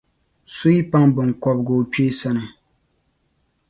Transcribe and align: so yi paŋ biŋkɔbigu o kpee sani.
so 0.53 0.67
yi 0.75 0.81
paŋ 0.91 1.03
biŋkɔbigu 1.15 1.75
o 1.81 1.89
kpee 1.91 2.11
sani. 2.19 2.45